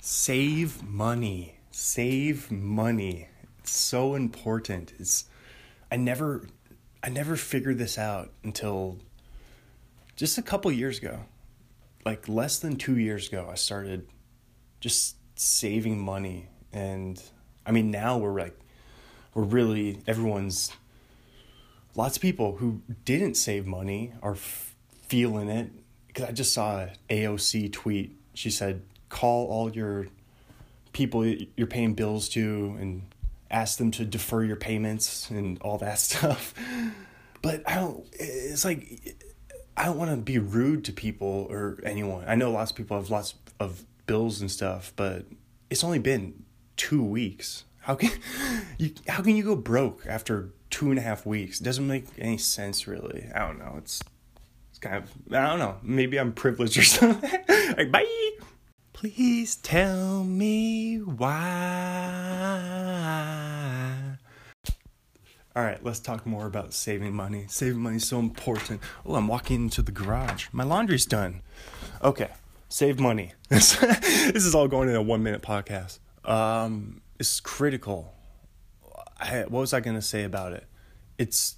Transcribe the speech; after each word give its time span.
Save 0.00 0.82
money. 0.82 1.56
Save 1.70 2.50
money. 2.50 3.28
It's 3.58 3.72
so 3.72 4.14
important. 4.14 4.92
It's 4.98 5.26
I 5.92 5.96
never 5.96 6.46
I 7.02 7.10
never 7.10 7.36
figured 7.36 7.78
this 7.78 7.98
out 7.98 8.30
until 8.42 8.98
just 10.16 10.38
a 10.38 10.42
couple 10.42 10.72
years 10.72 10.98
ago. 10.98 11.20
Like 12.06 12.28
less 12.28 12.58
than 12.58 12.76
2 12.76 12.98
years 12.98 13.28
ago 13.28 13.48
I 13.50 13.56
started 13.56 14.06
just 14.80 15.16
saving 15.36 15.98
money 15.98 16.48
and 16.72 17.22
I 17.66 17.72
mean 17.72 17.90
now 17.90 18.16
we're 18.16 18.40
like 18.40 18.58
we're 19.34 19.44
really 19.44 20.02
everyone's 20.06 20.72
lots 21.94 22.16
of 22.16 22.22
people 22.22 22.56
who 22.56 22.80
didn't 23.04 23.34
save 23.34 23.66
money 23.66 24.12
are 24.22 24.32
f- 24.32 24.74
feeling 25.08 25.48
it 25.48 25.70
because 26.06 26.24
I 26.24 26.32
just 26.32 26.54
saw 26.54 26.80
a 26.80 26.92
AOC 27.10 27.72
tweet. 27.72 28.16
She 28.34 28.50
said, 28.50 28.82
"Call 29.10 29.46
all 29.48 29.70
your 29.70 30.06
people 30.92 31.24
you're 31.26 31.66
paying 31.66 31.92
bills 31.94 32.28
to 32.30 32.76
and 32.80 33.02
ask 33.50 33.76
them 33.78 33.90
to 33.90 34.04
defer 34.04 34.42
your 34.42 34.56
payments 34.56 35.28
and 35.28 35.60
all 35.60 35.76
that 35.78 35.98
stuff." 36.08 36.54
But 37.42 37.62
I 37.70 37.74
don't. 37.74 38.06
It's 38.12 38.64
like 38.64 39.16
I 39.76 39.84
don't 39.86 39.96
want 39.96 40.10
to 40.10 40.16
be 40.16 40.38
rude 40.38 40.84
to 40.86 40.92
people 40.92 41.46
or 41.48 41.78
anyone. 41.84 42.24
I 42.26 42.34
know 42.34 42.50
lots 42.50 42.70
of 42.70 42.76
people 42.76 42.96
have 42.98 43.10
lots 43.10 43.34
of 43.58 43.84
bills 44.06 44.40
and 44.40 44.50
stuff, 44.50 44.92
but 44.96 45.24
it's 45.70 45.84
only 45.84 45.98
been 45.98 46.44
two 46.76 47.02
weeks. 47.02 47.64
How 47.78 47.94
can 47.94 48.10
you? 48.78 48.92
How 49.08 49.22
can 49.22 49.36
you 49.36 49.42
go 49.42 49.56
broke 49.56 50.04
after 50.06 50.50
two 50.68 50.90
and 50.90 50.98
a 50.98 51.02
half 51.02 51.24
weeks? 51.24 51.60
It 51.60 51.64
doesn't 51.64 51.86
make 51.86 52.04
any 52.18 52.36
sense, 52.36 52.86
really. 52.86 53.30
I 53.34 53.38
don't 53.38 53.58
know. 53.58 53.76
It's 53.78 54.02
it's 54.68 54.78
kind 54.78 54.96
of 54.96 55.10
I 55.32 55.46
don't 55.48 55.58
know. 55.58 55.76
Maybe 55.82 56.18
I'm 56.18 56.32
privileged 56.32 56.76
or 56.76 56.82
something. 56.84 57.30
like 57.76 57.90
bye. 57.90 58.30
Please 59.00 59.56
tell 59.56 60.24
me 60.24 60.98
why. 60.98 61.30
All 65.56 65.62
right, 65.62 65.82
let's 65.82 66.00
talk 66.00 66.26
more 66.26 66.44
about 66.44 66.74
saving 66.74 67.14
money. 67.14 67.46
Saving 67.48 67.80
money 67.80 67.96
is 67.96 68.06
so 68.06 68.18
important. 68.18 68.82
Oh, 69.06 69.14
I'm 69.14 69.26
walking 69.26 69.62
into 69.62 69.80
the 69.80 69.90
garage. 69.90 70.48
My 70.52 70.64
laundry's 70.64 71.06
done. 71.06 71.40
Okay, 72.04 72.28
save 72.68 73.00
money. 73.00 73.32
this 73.48 73.80
is 74.34 74.54
all 74.54 74.68
going 74.68 74.90
in 74.90 74.94
a 74.94 75.00
one 75.00 75.22
minute 75.22 75.40
podcast. 75.40 75.98
Um, 76.22 77.00
it's 77.18 77.40
critical. 77.40 78.12
I, 79.18 79.44
what 79.48 79.60
was 79.60 79.72
I 79.72 79.80
going 79.80 79.96
to 79.96 80.02
say 80.02 80.24
about 80.24 80.52
it? 80.52 80.66
It's 81.16 81.56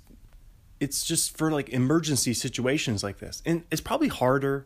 it's 0.78 1.04
just 1.04 1.36
for 1.36 1.50
like 1.50 1.70
emergency 1.70 2.34
situations 2.34 3.02
like 3.02 3.18
this. 3.18 3.42
And 3.44 3.64
it's 3.72 3.80
probably 3.80 4.06
harder. 4.06 4.64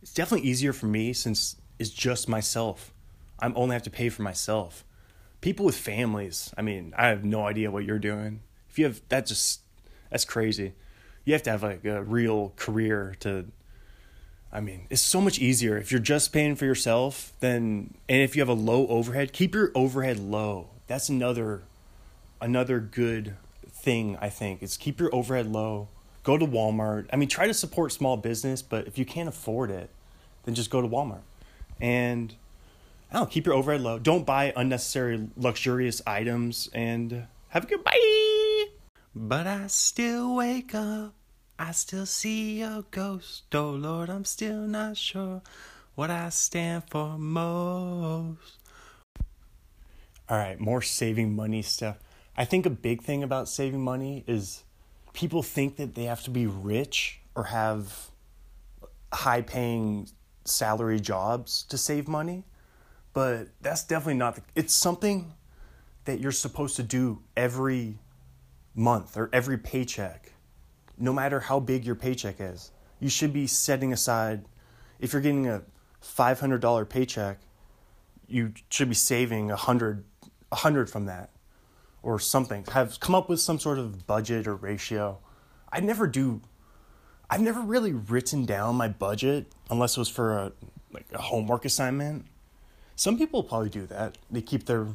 It's 0.00 0.14
definitely 0.14 0.48
easier 0.48 0.72
for 0.72 0.86
me 0.86 1.12
since 1.12 1.56
it's 1.78 1.90
just 1.90 2.28
myself. 2.28 2.92
I'm 3.38 3.52
only 3.56 3.74
have 3.74 3.82
to 3.84 3.90
pay 3.90 4.08
for 4.08 4.22
myself. 4.22 4.84
People 5.40 5.66
with 5.66 5.76
families, 5.76 6.52
I 6.56 6.62
mean, 6.62 6.94
I 6.96 7.08
have 7.08 7.24
no 7.24 7.46
idea 7.46 7.70
what 7.70 7.84
you're 7.84 7.98
doing. 7.98 8.40
If 8.68 8.78
you 8.78 8.86
have 8.86 9.00
that 9.08 9.26
just 9.26 9.60
that's 10.10 10.24
crazy. 10.24 10.72
You 11.24 11.32
have 11.32 11.42
to 11.42 11.50
have 11.50 11.62
like 11.62 11.84
a 11.84 12.02
real 12.02 12.52
career 12.56 13.16
to 13.20 13.46
I 14.52 14.60
mean, 14.60 14.86
it's 14.88 15.02
so 15.02 15.20
much 15.20 15.38
easier 15.38 15.76
if 15.76 15.90
you're 15.90 16.00
just 16.00 16.32
paying 16.32 16.56
for 16.56 16.64
yourself 16.64 17.32
than 17.40 17.94
and 18.08 18.22
if 18.22 18.36
you 18.36 18.42
have 18.42 18.48
a 18.48 18.54
low 18.54 18.86
overhead, 18.86 19.32
keep 19.32 19.54
your 19.54 19.70
overhead 19.74 20.18
low. 20.18 20.68
That's 20.86 21.08
another 21.08 21.62
another 22.40 22.80
good 22.80 23.36
thing 23.68 24.16
I 24.20 24.28
think 24.28 24.62
is 24.62 24.76
keep 24.76 25.00
your 25.00 25.14
overhead 25.14 25.46
low. 25.46 25.88
Go 26.22 26.38
to 26.38 26.46
Walmart. 26.46 27.06
I 27.12 27.16
mean, 27.16 27.28
try 27.28 27.46
to 27.46 27.54
support 27.54 27.92
small 27.92 28.16
business, 28.16 28.62
but 28.62 28.86
if 28.88 28.98
you 28.98 29.04
can't 29.04 29.28
afford 29.28 29.70
it, 29.70 29.90
then 30.44 30.54
just 30.54 30.70
go 30.70 30.80
to 30.80 30.88
Walmart. 30.88 31.20
And 31.80 32.34
I 33.10 33.14
don't 33.14 33.22
know, 33.22 33.26
keep 33.26 33.46
your 33.46 33.54
overhead 33.54 33.80
low. 33.80 33.98
Don't 33.98 34.26
buy 34.26 34.52
unnecessary 34.56 35.28
luxurious 35.36 36.02
items 36.06 36.68
and 36.72 37.26
have 37.48 37.64
a 37.64 37.66
good 37.66 37.84
bye. 37.84 38.66
But 39.14 39.46
I 39.46 39.66
still 39.68 40.34
wake 40.34 40.74
up. 40.74 41.14
I 41.58 41.72
still 41.72 42.06
see 42.06 42.60
a 42.60 42.84
ghost. 42.90 43.44
Oh 43.54 43.70
Lord, 43.70 44.10
I'm 44.10 44.24
still 44.24 44.60
not 44.60 44.96
sure 44.96 45.40
what 45.94 46.10
I 46.10 46.28
stand 46.28 46.84
for 46.90 47.16
most. 47.16 48.58
All 50.28 50.36
right, 50.36 50.60
more 50.60 50.82
saving 50.82 51.34
money 51.34 51.62
stuff. 51.62 51.96
I 52.36 52.44
think 52.44 52.66
a 52.66 52.70
big 52.70 53.02
thing 53.02 53.22
about 53.22 53.48
saving 53.48 53.80
money 53.80 54.24
is 54.26 54.64
people 55.14 55.42
think 55.42 55.76
that 55.76 55.94
they 55.94 56.04
have 56.04 56.22
to 56.24 56.30
be 56.30 56.46
rich 56.46 57.20
or 57.34 57.44
have 57.44 58.10
high 59.12 59.40
paying 59.40 60.08
salary 60.46 61.00
jobs 61.00 61.64
to 61.64 61.78
save 61.78 62.08
money, 62.08 62.44
but 63.12 63.48
that's 63.60 63.84
definitely 63.84 64.14
not 64.14 64.36
the, 64.36 64.42
it's 64.54 64.74
something 64.74 65.32
that 66.04 66.20
you're 66.20 66.32
supposed 66.32 66.76
to 66.76 66.82
do 66.82 67.22
every 67.36 67.98
month 68.74 69.16
or 69.16 69.28
every 69.32 69.58
paycheck. 69.58 70.32
No 70.98 71.12
matter 71.12 71.40
how 71.40 71.60
big 71.60 71.84
your 71.84 71.94
paycheck 71.94 72.36
is. 72.38 72.70
You 73.00 73.08
should 73.10 73.32
be 73.32 73.46
setting 73.46 73.92
aside 73.92 74.46
if 74.98 75.12
you're 75.12 75.22
getting 75.22 75.46
a 75.46 75.62
$500 76.02 76.88
paycheck, 76.88 77.38
you 78.26 78.52
should 78.70 78.88
be 78.88 78.94
saving 78.94 79.50
a 79.50 79.54
100 79.54 80.04
a 80.52 80.54
100 80.54 80.88
from 80.88 81.06
that 81.06 81.30
or 82.02 82.18
something. 82.18 82.64
Have 82.72 83.00
come 83.00 83.14
up 83.14 83.28
with 83.28 83.40
some 83.40 83.58
sort 83.58 83.78
of 83.78 84.06
budget 84.06 84.46
or 84.46 84.54
ratio. 84.54 85.18
I 85.72 85.80
never 85.80 86.06
do. 86.06 86.40
I've 87.28 87.40
never 87.40 87.60
really 87.60 87.92
written 87.92 88.44
down 88.44 88.76
my 88.76 88.88
budget 88.88 89.46
unless 89.70 89.96
it 89.96 90.00
was 90.00 90.08
for 90.08 90.32
a 90.32 90.52
like 90.92 91.06
a 91.12 91.20
homework 91.20 91.64
assignment. 91.64 92.26
Some 92.94 93.18
people 93.18 93.42
probably 93.42 93.68
do 93.68 93.86
that. 93.86 94.16
They 94.30 94.42
keep 94.42 94.66
their 94.66 94.88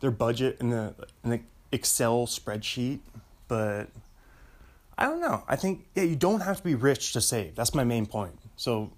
their 0.00 0.10
budget 0.10 0.58
in 0.60 0.70
the 0.70 0.94
in 1.22 1.30
the 1.30 1.40
Excel 1.72 2.26
spreadsheet, 2.26 3.00
but 3.48 3.88
I 4.96 5.04
don't 5.04 5.20
know. 5.20 5.42
I 5.48 5.56
think 5.56 5.86
yeah, 5.94 6.04
you 6.04 6.16
don't 6.16 6.40
have 6.40 6.58
to 6.58 6.64
be 6.64 6.74
rich 6.74 7.12
to 7.12 7.20
save. 7.20 7.54
That's 7.54 7.74
my 7.74 7.84
main 7.84 8.06
point. 8.06 8.38
So, 8.56 8.92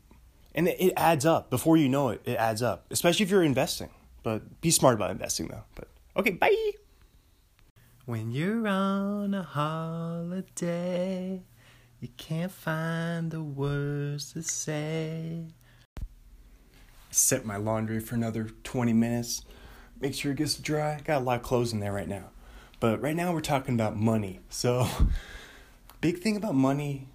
and 0.54 0.68
it, 0.68 0.80
it 0.80 0.92
adds 0.96 1.26
up. 1.26 1.50
Before 1.50 1.76
you 1.76 1.88
know 1.88 2.10
it, 2.10 2.22
it 2.24 2.36
adds 2.36 2.62
up. 2.62 2.86
Especially 2.90 3.24
if 3.24 3.30
you're 3.30 3.42
investing. 3.42 3.90
But 4.22 4.60
be 4.60 4.70
smart 4.70 4.94
about 4.94 5.10
investing 5.10 5.48
though. 5.48 5.64
But 5.74 5.88
okay, 6.16 6.32
bye. 6.32 6.72
When 8.04 8.30
you're 8.30 8.68
on 8.68 9.34
a 9.34 9.42
holiday, 9.42 11.42
you 12.00 12.08
can't 12.16 12.52
find 12.52 13.30
the 13.30 13.42
words 13.42 14.32
to 14.32 14.42
say. 14.42 15.46
Set 17.10 17.46
my 17.46 17.56
laundry 17.56 18.00
for 18.00 18.14
another 18.14 18.50
20 18.64 18.92
minutes. 18.92 19.42
Make 20.00 20.14
sure 20.14 20.32
it 20.32 20.38
gets 20.38 20.56
dry. 20.56 21.00
Got 21.02 21.22
a 21.22 21.24
lot 21.24 21.36
of 21.36 21.42
clothes 21.42 21.72
in 21.72 21.80
there 21.80 21.92
right 21.92 22.08
now. 22.08 22.24
But 22.80 23.00
right 23.00 23.16
now 23.16 23.32
we're 23.32 23.40
talking 23.40 23.74
about 23.74 23.96
money. 23.96 24.40
So, 24.50 24.86
big 26.02 26.18
thing 26.18 26.36
about 26.36 26.54
money 26.54 27.08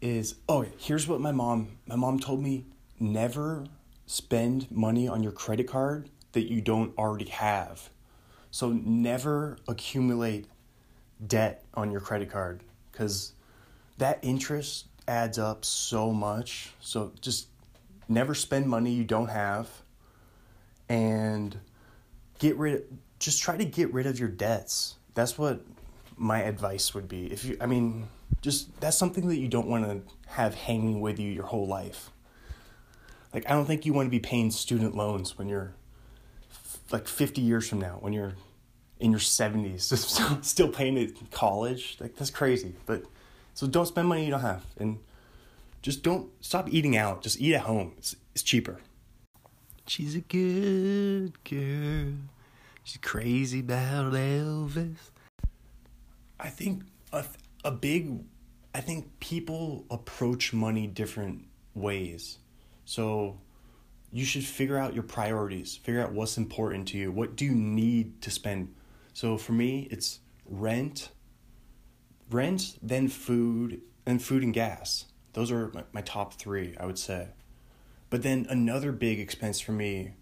is 0.00 0.36
oh, 0.48 0.64
here's 0.78 1.06
what 1.06 1.20
my 1.20 1.32
mom 1.32 1.78
my 1.86 1.96
mom 1.96 2.18
told 2.18 2.42
me 2.42 2.64
never 2.98 3.66
spend 4.06 4.70
money 4.70 5.08
on 5.08 5.22
your 5.22 5.32
credit 5.32 5.66
card 5.66 6.08
that 6.32 6.50
you 6.50 6.60
don't 6.60 6.96
already 6.96 7.26
have. 7.26 7.90
So 8.50 8.72
never 8.72 9.58
accumulate 9.68 10.46
debt 11.26 11.64
on 11.74 11.90
your 11.90 12.00
credit 12.00 12.30
card 12.30 12.62
because 12.90 13.32
that 13.98 14.18
interest 14.22 14.86
adds 15.08 15.38
up 15.38 15.64
so 15.64 16.12
much. 16.12 16.70
So 16.80 17.12
just 17.20 17.48
never 18.08 18.34
spend 18.34 18.66
money 18.66 18.92
you 18.92 19.04
don't 19.04 19.28
have 19.28 19.68
and 20.88 21.58
get 22.38 22.56
rid 22.56 22.74
of, 22.74 22.82
just 23.18 23.42
try 23.42 23.56
to 23.56 23.64
get 23.64 23.92
rid 23.92 24.06
of 24.06 24.18
your 24.18 24.28
debts. 24.28 24.96
That's 25.14 25.38
what 25.38 25.60
my 26.16 26.42
advice 26.42 26.94
would 26.94 27.08
be. 27.08 27.26
If 27.26 27.44
you 27.44 27.56
I 27.60 27.66
mean, 27.66 28.08
just 28.42 28.78
that's 28.80 28.96
something 28.96 29.28
that 29.28 29.38
you 29.38 29.48
don't 29.48 29.68
want 29.68 29.84
to 29.84 30.30
have 30.30 30.54
hanging 30.54 31.00
with 31.00 31.18
you 31.18 31.30
your 31.30 31.44
whole 31.44 31.66
life. 31.66 32.10
Like 33.32 33.48
I 33.48 33.54
don't 33.54 33.66
think 33.66 33.86
you 33.86 33.92
want 33.92 34.06
to 34.06 34.10
be 34.10 34.20
paying 34.20 34.50
student 34.50 34.96
loans 34.96 35.38
when 35.38 35.48
you're 35.48 35.74
like 36.90 37.08
50 37.08 37.40
years 37.40 37.68
from 37.68 37.80
now 37.80 37.98
when 38.00 38.12
you're 38.12 38.34
in 38.98 39.10
your 39.10 39.20
70s 39.20 40.44
still 40.44 40.68
paying 40.68 41.12
college 41.30 41.96
like 42.00 42.16
that's 42.16 42.30
crazy 42.30 42.74
but 42.86 43.02
so 43.56 43.66
don't 43.66 43.86
spend 43.86 44.06
money 44.06 44.26
you 44.26 44.30
don't 44.30 44.40
have 44.40 44.66
and 44.76 44.98
just 45.80 46.02
don't 46.02 46.28
stop 46.42 46.68
eating 46.70 46.94
out. 46.94 47.22
Just 47.22 47.40
eat 47.40 47.54
at 47.54 47.62
home. 47.62 47.94
It's, 47.96 48.14
it's 48.34 48.42
cheaper. 48.42 48.80
She's 49.86 50.14
a 50.14 50.20
good 50.20 51.32
girl. 51.42 52.12
She's 52.84 53.00
crazy 53.00 53.60
about 53.60 54.12
elvis. 54.12 54.96
I 56.38 56.50
think 56.50 56.82
a, 57.14 57.24
a 57.64 57.70
big 57.70 58.24
i 58.74 58.80
think 58.80 59.18
people 59.20 59.86
approach 59.90 60.52
money 60.52 60.86
different 60.86 61.46
ways. 61.74 62.36
So 62.84 63.38
you 64.12 64.26
should 64.26 64.44
figure 64.44 64.76
out 64.76 64.92
your 64.92 65.02
priorities. 65.02 65.76
Figure 65.76 66.02
out 66.02 66.12
what's 66.12 66.36
important 66.36 66.88
to 66.88 66.98
you. 66.98 67.10
What 67.10 67.36
do 67.36 67.46
you 67.46 67.54
need 67.54 68.20
to 68.20 68.30
spend? 68.30 68.74
So 69.14 69.38
for 69.38 69.52
me, 69.52 69.88
it's 69.90 70.20
rent, 70.44 71.08
rent, 72.30 72.78
then 72.82 73.08
food, 73.08 73.80
and 74.04 74.22
food 74.22 74.42
and 74.42 74.54
gas. 74.54 75.06
Those 75.32 75.50
are 75.50 75.70
my, 75.74 75.84
my 75.92 76.00
top 76.00 76.34
three, 76.34 76.74
I 76.78 76.86
would 76.86 76.98
say. 76.98 77.28
But 78.08 78.22
then 78.22 78.46
another 78.48 78.92
big 78.92 79.18
expense 79.20 79.60
for 79.60 79.72
me 79.72 80.12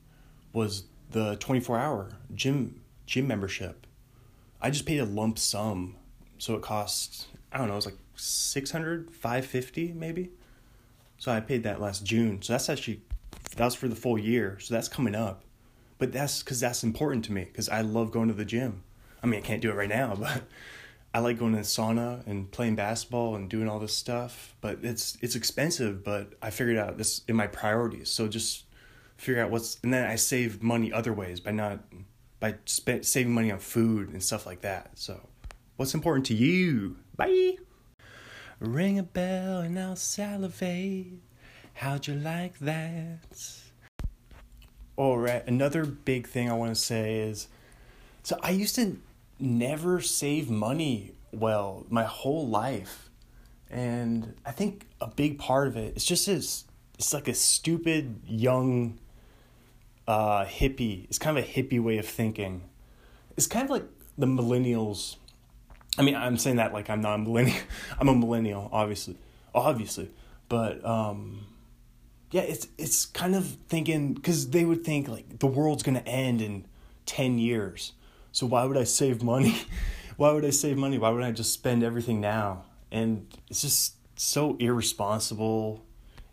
was 0.53 0.85
the 1.11 1.37
24 1.37 1.79
hour 1.79 2.11
gym 2.35 2.81
gym 3.07 3.27
membership. 3.27 3.87
I 4.61 4.71
just 4.71 4.87
paid 4.87 4.99
a 4.99 5.05
lump 5.05 5.39
sum. 5.39 5.97
So 6.39 6.55
it 6.55 6.63
cost, 6.63 7.29
I 7.53 7.59
don't 7.59 7.69
know, 7.69 7.75
it 7.75 7.77
was 7.77 7.87
like 7.87 7.99
600, 8.17 9.11
550 9.11 9.93
maybe. 9.93 10.31
So 11.19 11.33
I 11.33 11.41
paid 11.41 11.63
that 11.63 11.81
last 11.81 12.05
June. 12.05 12.43
So 12.43 12.55
that's 12.55 12.69
actually, 12.69 13.03
that 13.57 13.65
was 13.65 13.75
for 13.75 13.89
the 13.89 13.97
full 13.97 14.19
year. 14.19 14.59
So 14.61 14.75
that's 14.75 14.89
coming 14.89 15.15
up. 15.15 15.45
But 15.99 16.13
that's 16.13 16.43
because 16.43 16.61
that's 16.61 16.83
important 16.83 17.25
to 17.27 17.33
me 17.33 17.45
because 17.45 17.69
I 17.69 17.83
love 17.83 18.11
going 18.11 18.29
to 18.29 18.35
the 18.35 18.45
gym. 18.45 18.83
I 19.23 19.27
mean, 19.27 19.41
I 19.41 19.43
can't 19.43 19.63
do 19.63 19.71
it 19.71 19.75
right 19.75 19.89
now, 19.89 20.15
but 20.19 20.43
I 21.15 21.21
like 21.21 21.39
going 21.39 21.53
to 21.53 21.59
the 21.59 21.65
sauna 21.65 22.27
and 22.27 22.51
playing 22.51 22.75
basketball 22.75 23.37
and 23.37 23.49
doing 23.49 23.69
all 23.69 23.79
this 23.79 23.97
stuff. 23.97 24.57
But 24.61 24.81
it's 24.83 25.17
it's 25.23 25.37
expensive. 25.37 26.03
But 26.03 26.33
I 26.43 26.51
figured 26.51 26.77
out 26.77 26.99
this 26.99 27.23
in 27.29 27.37
my 27.37 27.47
priorities. 27.47 28.11
So 28.11 28.27
just 28.27 28.65
figure 29.17 29.41
out 29.41 29.51
what's 29.51 29.79
and 29.85 29.95
then 29.95 30.11
I 30.11 30.17
save 30.17 30.61
money 30.61 30.93
other 30.93 31.13
ways 31.13 31.39
by 31.39 31.53
not 31.53 31.79
by 32.41 32.57
spend, 32.65 33.07
saving 33.07 33.33
money 33.33 33.53
on 33.53 33.61
food 33.61 34.11
and 34.11 34.21
stuff 34.21 34.45
like 34.45 34.63
that. 34.63 34.91
So 34.99 35.21
what's 35.77 35.95
important 35.95 36.27
to 36.27 36.35
you? 36.35 36.97
Bye. 37.17 37.59
Ring 38.59 38.99
a 38.99 39.05
bell 39.05 39.61
and 39.61 39.79
I'll 39.79 39.97
salivate. 39.97 41.21
How'd 41.75 42.09
you 42.09 42.15
like 42.15 42.59
that? 42.59 43.61
All 44.97 45.19
right, 45.19 45.45
another 45.47 45.85
big 45.85 46.29
thing 46.29 46.49
I 46.49 46.55
want 46.55 46.75
to 46.75 46.81
say 46.81 47.19
is 47.19 47.49
so 48.23 48.39
I 48.43 48.51
used 48.51 48.75
to 48.77 48.97
never 49.45 50.01
save 50.01 50.51
money 50.51 51.13
well 51.33 51.87
my 51.89 52.05
whole 52.05 52.49
life. 52.49 53.11
And 53.71 54.35
I 54.45 54.53
think 54.53 54.87
a 55.01 55.07
big 55.07 55.39
part 55.39 55.67
of 55.69 55.77
it 55.77 55.97
is 55.97 56.05
just 56.05 56.27
this 56.27 56.65
it's 56.99 57.13
like 57.13 57.29
a 57.29 57.35
stupid 57.35 58.21
young 58.27 58.99
uh, 60.07 60.45
hippie. 60.45 61.05
It's 61.05 61.19
kind 61.19 61.37
of 61.37 61.45
a 61.45 61.47
hippie 61.47 61.83
way 61.83 61.99
of 61.99 62.07
thinking. 62.07 62.63
It's 63.37 63.47
kind 63.47 63.65
of 63.65 63.71
like 63.71 63.85
the 64.17 64.27
millennials. 64.27 65.17
I 65.99 66.03
mean, 66.03 66.15
I'm 66.15 66.37
saying 66.37 66.57
that 66.57 66.73
like 66.73 66.91
I'm 66.91 67.01
not 67.01 67.15
a 67.15 67.19
millennial. 67.19 67.57
I'm 67.99 68.09
a 68.09 68.15
millennial, 68.15 68.69
obviously, 68.73 69.17
obviously, 69.55 70.11
but 70.49 70.85
um, 70.85 71.47
yeah, 72.31 72.43
it's 72.43 72.69
it's 72.79 73.07
kind 73.07 73.35
of 73.35 73.47
thinking 73.69 74.15
because 74.15 74.51
they 74.51 74.65
would 74.65 74.85
think 74.85 75.09
like 75.09 75.39
the 75.39 75.47
world's 75.47 75.83
gonna 75.83 76.03
end 76.07 76.41
in 76.43 76.67
ten 77.07 77.39
years. 77.39 77.93
So 78.35 78.47
why 78.47 78.65
would 78.65 78.77
I 78.77 78.83
save 78.83 79.23
money? 79.23 79.57
why 80.17 80.33
would 80.33 80.45
I 80.45 80.51
save 80.51 80.77
money? 80.77 80.99
Why 80.99 81.11
would 81.11 81.23
I 81.23 81.31
just 81.31 81.53
spend 81.53 81.85
everything 81.85 82.21
now? 82.21 82.65
And 82.91 83.29
it's 83.49 83.63
just 83.63 83.95
so 84.19 84.57
irresponsible 84.59 85.87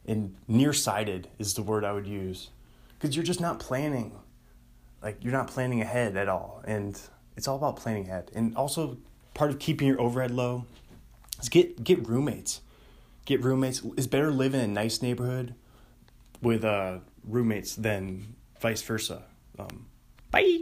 and 0.07 0.35
nearsighted 0.47 1.27
is 1.37 1.53
the 1.53 1.61
word 1.61 1.85
I 1.85 1.91
would 1.91 2.07
use 2.07 2.49
because 2.97 3.15
you're 3.15 3.23
just 3.23 3.39
not 3.39 3.59
planning. 3.59 4.17
Like 5.03 5.23
you're 5.23 5.31
not 5.31 5.47
planning 5.47 5.79
ahead 5.81 6.17
at 6.17 6.27
all, 6.27 6.63
and 6.65 6.99
it's 7.37 7.47
all 7.47 7.55
about 7.55 7.75
planning 7.75 8.07
ahead. 8.07 8.31
And 8.33 8.55
also, 8.55 8.97
part 9.35 9.51
of 9.51 9.59
keeping 9.59 9.87
your 9.87 10.01
overhead 10.01 10.31
low 10.31 10.65
is 11.39 11.49
get 11.49 11.83
get 11.83 12.07
roommates. 12.07 12.61
Get 13.25 13.43
roommates. 13.43 13.83
It's 13.95 14.07
better 14.07 14.31
live 14.31 14.55
in 14.55 14.59
a 14.59 14.67
nice 14.67 15.03
neighborhood 15.03 15.53
with 16.41 16.65
uh, 16.65 16.99
roommates 17.23 17.75
than 17.75 18.35
vice 18.59 18.81
versa. 18.81 19.23
Um, 19.59 19.85
bye. 20.31 20.61